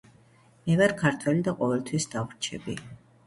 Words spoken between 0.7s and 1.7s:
ვარ ქართველი და